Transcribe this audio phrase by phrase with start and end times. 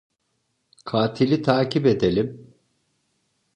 [0.85, 2.53] Katili takip edelim…